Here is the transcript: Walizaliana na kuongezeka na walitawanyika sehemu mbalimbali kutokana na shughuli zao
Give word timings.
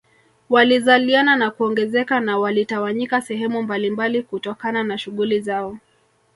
Walizaliana 0.49 1.35
na 1.35 1.51
kuongezeka 1.51 2.19
na 2.19 2.37
walitawanyika 2.37 3.21
sehemu 3.21 3.63
mbalimbali 3.63 4.23
kutokana 4.23 4.83
na 4.83 4.97
shughuli 4.97 5.39
zao 5.41 5.77